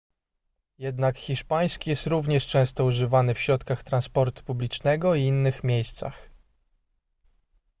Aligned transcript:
jednak 0.77 1.17
hiszpański 1.17 1.89
jest 1.89 2.07
również 2.07 2.47
często 2.47 2.83
używany 2.85 3.33
w 3.33 3.39
środkach 3.39 3.83
transportu 3.83 4.43
publicznego 4.43 5.15
i 5.15 5.21
innych 5.23 5.63
miejscach 5.63 6.29